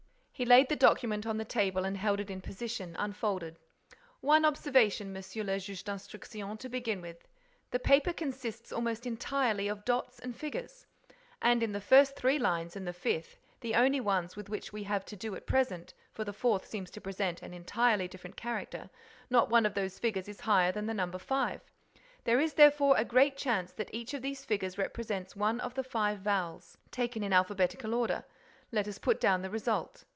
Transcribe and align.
He 0.33 0.45
laid 0.45 0.69
the 0.69 0.75
document 0.75 1.27
on 1.27 1.37
the 1.37 1.45
table 1.45 1.85
and 1.85 1.95
held 1.95 2.19
it 2.19 2.31
in 2.31 2.41
position, 2.41 2.95
unfolded: 2.97 3.59
"One 4.21 4.43
observation, 4.43 5.13
Monsieur 5.13 5.43
le 5.43 5.59
Juge 5.59 5.83
d'Instruction, 5.83 6.57
to 6.57 6.67
begin 6.67 6.99
with. 6.99 7.27
The 7.69 7.77
paper 7.77 8.11
consists 8.11 8.71
almost 8.71 9.05
entirely 9.05 9.67
of 9.67 9.85
dots 9.85 10.17
and 10.17 10.35
figures. 10.35 10.87
And 11.43 11.61
in 11.61 11.73
the 11.73 11.79
first 11.79 12.15
three 12.15 12.39
lines 12.39 12.75
and 12.75 12.87
the 12.87 12.91
fifth—the 12.91 13.75
only 13.75 13.99
ones 13.99 14.35
with 14.35 14.49
which 14.49 14.73
we 14.73 14.81
have 14.85 15.05
to 15.05 15.15
do 15.15 15.35
at 15.35 15.45
present, 15.45 15.93
for 16.11 16.23
the 16.23 16.33
fourth 16.33 16.65
seems 16.65 16.89
to 16.89 17.01
present 17.01 17.43
an 17.43 17.53
entirely 17.53 18.07
different 18.07 18.35
character—not 18.35 19.51
one 19.51 19.67
of 19.67 19.75
those 19.75 19.99
figures 19.99 20.27
is 20.27 20.39
higher 20.41 20.71
than 20.71 20.87
the 20.87 20.93
figure 20.95 21.19
5. 21.19 21.61
There 22.23 22.39
is, 22.39 22.55
therefore, 22.55 22.95
a 22.97 23.05
great 23.05 23.37
chance 23.37 23.73
that 23.73 23.93
each 23.93 24.15
of 24.15 24.23
these 24.23 24.43
figures 24.43 24.79
represents 24.79 25.35
one 25.35 25.59
of 25.59 25.75
the 25.75 25.83
five 25.83 26.21
vowels, 26.21 26.79
taken 26.89 27.21
in 27.21 27.31
alphabetical 27.31 27.93
order. 27.93 28.23
Let 28.71 28.87
us 28.87 28.97
put 28.97 29.21
down 29.21 29.43
the 29.43 29.51
result." 29.51 30.03